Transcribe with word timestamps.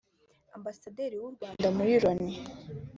Ambasaderi 0.57 1.15
w’u 1.23 1.31
Rwanda 1.35 1.67
muri 1.77 1.91
Loni 2.03 2.33